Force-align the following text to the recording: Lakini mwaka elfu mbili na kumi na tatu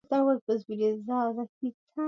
Lakini 0.09 0.23
mwaka 0.25 0.53
elfu 0.53 0.65
mbili 0.73 0.97
na 1.07 1.23
kumi 1.33 1.47
na 1.65 1.71
tatu 1.71 1.75